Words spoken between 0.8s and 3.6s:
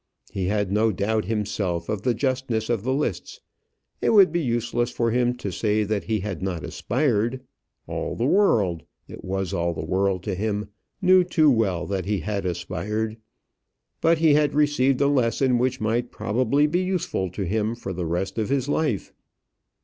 doubt himself of the justness of the lists.